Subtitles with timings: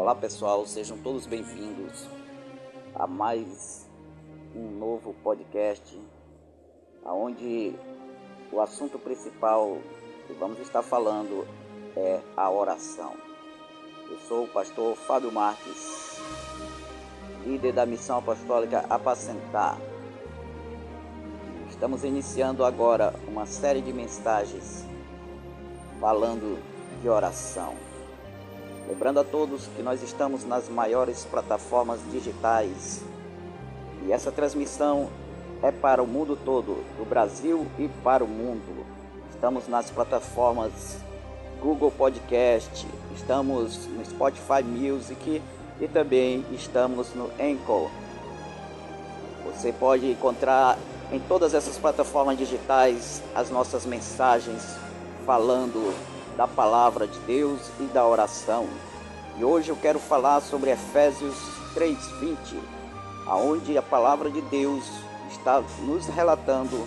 [0.00, 2.08] Olá pessoal, sejam todos bem-vindos
[2.94, 3.86] a mais
[4.56, 6.00] um novo podcast,
[7.04, 7.74] onde
[8.50, 9.76] o assunto principal
[10.26, 11.46] que vamos estar falando
[11.94, 13.12] é a oração.
[14.10, 16.18] Eu sou o pastor Fábio Marques,
[17.44, 19.76] líder da missão apostólica Apacentar.
[21.68, 24.82] Estamos iniciando agora uma série de mensagens
[26.00, 26.58] falando
[27.02, 27.89] de oração.
[28.90, 33.00] Lembrando a todos que nós estamos nas maiores plataformas digitais
[34.04, 35.08] e essa transmissão
[35.62, 38.84] é para o mundo todo, do Brasil e para o mundo.
[39.32, 40.98] Estamos nas plataformas
[41.62, 45.40] Google Podcast, estamos no Spotify Music
[45.80, 47.88] e também estamos no Anchor.
[49.44, 50.76] Você pode encontrar
[51.12, 54.76] em todas essas plataformas digitais as nossas mensagens
[55.24, 55.94] falando
[56.40, 58.66] da palavra de Deus e da oração.
[59.40, 61.34] E hoje eu quero falar sobre Efésios
[61.72, 62.60] 3:20,
[63.26, 64.84] aonde a palavra de Deus
[65.30, 66.86] está nos relatando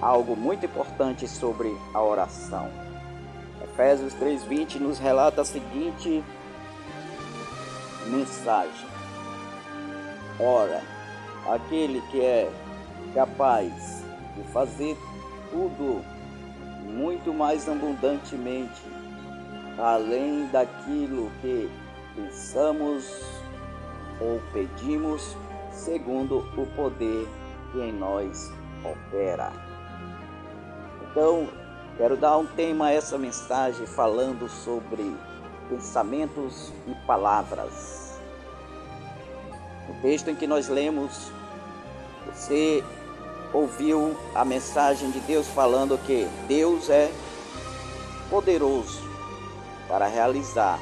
[0.00, 2.68] algo muito importante sobre a oração.
[3.62, 6.24] Efésios 3:20 nos relata a seguinte
[8.08, 8.88] mensagem:
[10.40, 10.82] Ora,
[11.48, 12.50] aquele que é
[13.14, 14.02] capaz
[14.36, 14.98] de fazer
[15.52, 16.04] tudo
[16.82, 18.82] muito mais abundantemente,
[19.78, 21.70] além daquilo que
[22.14, 23.04] pensamos
[24.20, 25.36] ou pedimos,
[25.70, 27.28] segundo o poder
[27.72, 28.52] que em nós
[28.84, 29.52] opera.
[31.10, 31.48] Então,
[31.96, 35.16] quero dar um tema a essa mensagem falando sobre
[35.68, 38.20] pensamentos e palavras.
[39.88, 41.30] O texto em que nós lemos,
[42.26, 42.84] você
[43.52, 47.10] ouviu a mensagem de Deus falando que Deus é
[48.30, 49.02] poderoso
[49.88, 50.78] para realizar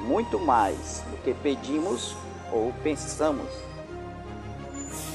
[0.00, 2.16] muito mais do que pedimos
[2.52, 3.50] ou pensamos.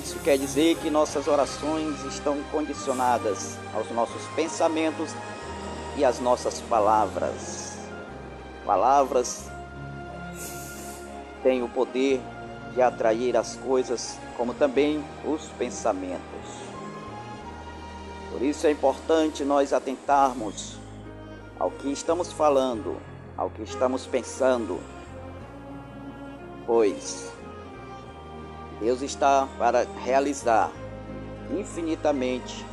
[0.03, 5.11] Isso quer dizer que nossas orações estão condicionadas aos nossos pensamentos
[5.97, 7.77] e às nossas palavras.
[8.65, 9.49] Palavras
[11.41, 12.21] têm o poder
[12.73, 16.63] de atrair as coisas, como também os pensamentos.
[18.31, 20.77] Por isso é importante nós atentarmos
[21.59, 22.97] ao que estamos falando,
[23.43, 24.79] ao que estamos pensando,
[26.65, 27.29] pois
[28.79, 30.71] Deus está para realizar
[31.51, 32.65] infinitamente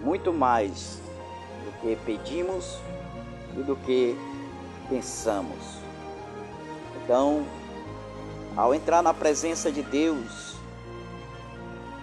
[0.00, 1.00] muito mais
[1.64, 2.78] do que pedimos
[3.56, 4.14] e do que
[4.90, 5.78] pensamos.
[7.02, 7.46] Então,
[8.54, 10.54] ao entrar na presença de Deus,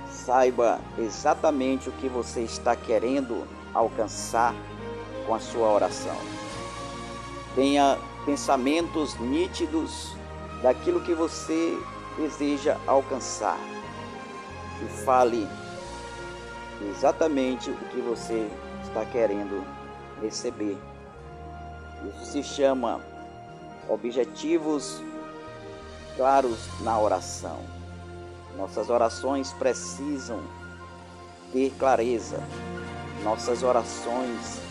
[0.09, 4.55] saiba exatamente o que você está querendo alcançar
[5.27, 6.44] com a sua oração.
[7.55, 10.13] Tenha pensamentos nítidos
[10.61, 11.77] daquilo que você
[12.17, 13.57] deseja alcançar
[14.81, 15.47] e fale
[16.89, 18.49] exatamente o que você
[18.83, 19.63] está querendo
[20.21, 20.77] receber.
[22.09, 22.99] Isso se chama
[23.89, 25.01] objetivos
[26.15, 27.59] claros na oração.
[28.57, 30.41] Nossas orações precisam
[31.51, 32.41] ter clareza.
[33.23, 34.61] Nossas orações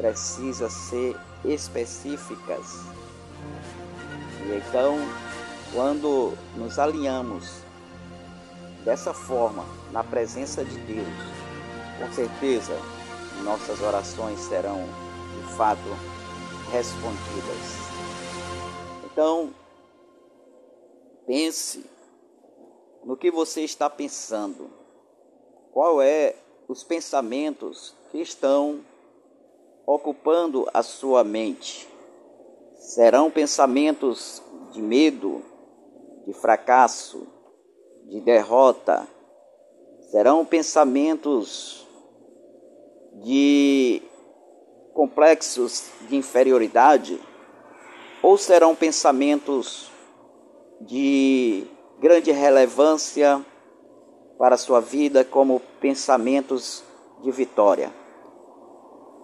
[0.00, 2.66] precisam ser específicas.
[4.46, 4.96] E então,
[5.74, 7.62] quando nos alinhamos
[8.82, 9.62] dessa forma
[9.92, 11.06] na presença de Deus,
[11.98, 12.72] com certeza
[13.44, 14.86] nossas orações serão
[15.36, 15.80] de fato
[16.72, 17.90] respondidas.
[19.04, 19.52] Então,
[21.26, 21.84] pense
[23.04, 24.70] no que você está pensando.
[25.72, 26.34] Qual é
[26.66, 28.80] os pensamentos que estão
[29.86, 31.88] ocupando a sua mente?
[32.76, 34.42] Serão pensamentos
[34.72, 35.42] de medo,
[36.26, 37.26] de fracasso,
[38.06, 39.06] de derrota?
[40.10, 41.86] Serão pensamentos
[43.22, 44.02] de
[44.92, 47.20] complexos de inferioridade?
[48.22, 49.90] Ou serão pensamentos
[50.80, 51.66] de
[52.00, 53.44] grande relevância
[54.38, 56.82] para a sua vida como pensamentos
[57.22, 57.92] de vitória.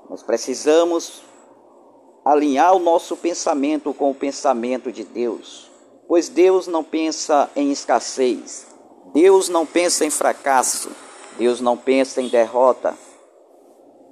[0.08, 1.22] Nós precisamos
[2.24, 5.70] alinhar o nosso pensamento com o pensamento de Deus,
[6.08, 8.66] pois Deus não pensa em escassez,
[9.12, 10.90] Deus não pensa em fracasso,
[11.38, 12.94] Deus não pensa em derrota.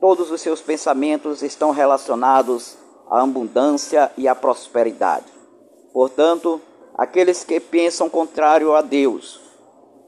[0.00, 2.76] Todos os seus pensamentos estão relacionados
[3.10, 5.26] à abundância e à prosperidade.
[5.92, 6.60] Portanto,
[6.96, 9.40] aqueles que pensam contrário a Deus,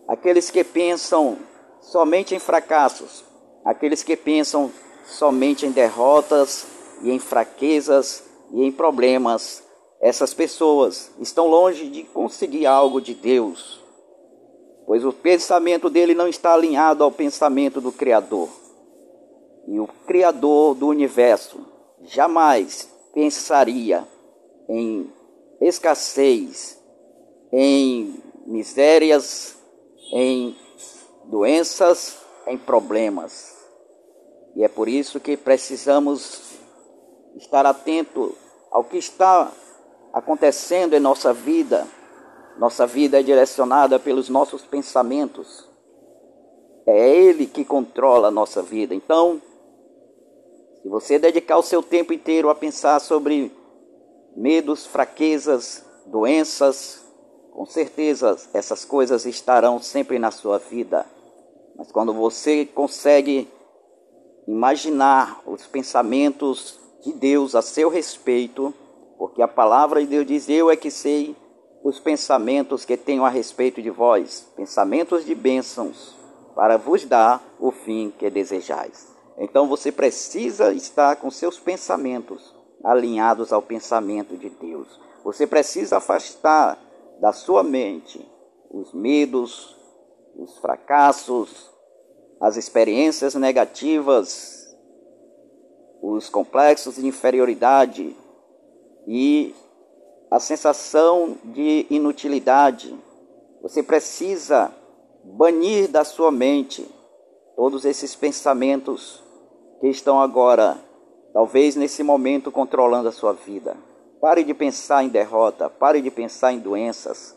[0.09, 1.39] aqueles que pensam
[1.81, 3.25] somente em fracassos,
[3.65, 4.71] aqueles que pensam
[5.07, 6.67] somente em derrotas
[7.03, 9.63] e em fraquezas e em problemas,
[10.01, 13.81] essas pessoas estão longe de conseguir algo de Deus,
[14.87, 18.49] pois o pensamento dele não está alinhado ao pensamento do Criador.
[19.67, 21.59] E o Criador do universo
[22.03, 24.07] jamais pensaria
[24.69, 25.11] em
[25.61, 26.81] escassez,
[27.53, 29.57] em misérias,
[30.13, 30.57] em
[31.25, 33.56] doenças, em problemas.
[34.57, 36.41] E é por isso que precisamos
[37.37, 38.35] estar atento
[38.71, 39.53] ao que está
[40.15, 41.87] acontecendo em nossa vida.
[42.59, 45.69] Nossa vida é direcionada pelos nossos pensamentos.
[46.87, 48.95] É Ele que controla a nossa vida.
[48.95, 49.43] Então,
[50.83, 53.53] se você dedicar o seu tempo inteiro a pensar sobre
[54.35, 57.05] medos, fraquezas, doenças,
[57.53, 61.05] com certeza essas coisas estarão sempre na sua vida.
[61.77, 63.51] Mas quando você consegue
[64.47, 68.73] imaginar os pensamentos de Deus a seu respeito,
[69.19, 71.37] porque a palavra de Deus diz: Eu é que sei
[71.83, 76.17] os pensamentos que tenho a respeito de vós, pensamentos de bênçãos,
[76.55, 79.15] para vos dar o fim que desejais.
[79.39, 85.01] Então você precisa estar com seus pensamentos alinhados ao pensamento de Deus.
[85.25, 86.79] Você precisa afastar
[87.21, 88.25] da sua mente
[88.71, 89.77] os medos,
[90.37, 91.71] os fracassos,
[92.41, 94.77] as experiências negativas,
[96.03, 98.15] os complexos de inferioridade
[99.07, 99.55] e
[100.31, 102.95] a sensação de inutilidade.
[103.63, 104.73] Você precisa
[105.25, 106.87] banir da sua mente
[107.57, 109.23] todos esses pensamentos
[109.81, 110.77] que estão agora,
[111.33, 113.77] talvez nesse momento, controlando a sua vida.
[114.21, 117.37] Pare de pensar em derrota, pare de pensar em doenças,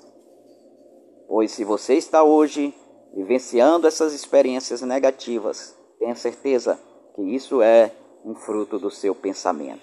[1.28, 2.74] pois se você está hoje
[3.16, 6.80] vivenciando essas experiências negativas, tenha certeza
[7.16, 7.92] que isso é
[8.24, 9.82] um fruto do seu pensamento.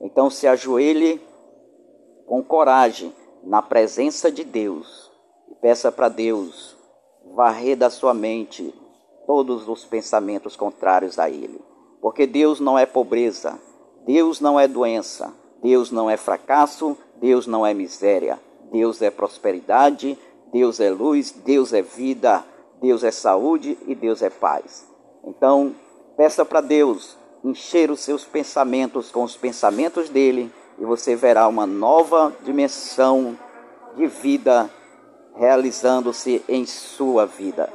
[0.00, 1.20] Então se ajoelhe
[2.26, 3.12] com coragem
[3.44, 5.10] na presença de Deus
[5.50, 6.76] e peça para Deus
[7.34, 8.74] varrer da sua mente
[9.26, 11.60] todos os pensamentos contrários a Ele.
[12.00, 13.58] Porque Deus não é pobreza,
[14.04, 15.32] Deus não é doença,
[15.62, 18.38] Deus não é fracasso, Deus não é miséria,
[18.70, 20.18] Deus é prosperidade,
[20.52, 22.44] Deus é luz, Deus é vida,
[22.80, 24.86] Deus é saúde e Deus é paz.
[25.24, 25.74] Então,
[26.16, 31.66] peça para Deus encher os seus pensamentos com os pensamentos dele e você verá uma
[31.66, 33.38] nova dimensão
[33.94, 34.70] de vida
[35.36, 37.70] realizando-se em sua vida.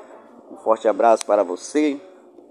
[0.52, 2.00] Um forte abraço para você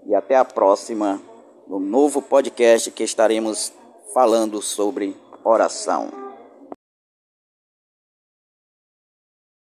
[0.07, 1.21] e até a próxima
[1.69, 3.73] no novo podcast que estaremos
[4.15, 6.30] falando sobre oração.